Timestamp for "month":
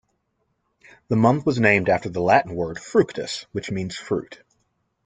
1.15-1.45